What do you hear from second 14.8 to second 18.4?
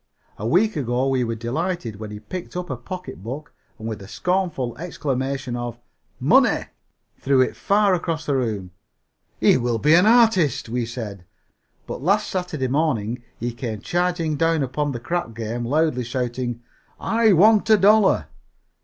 the crap game loudly shouting, "I want a dollar!"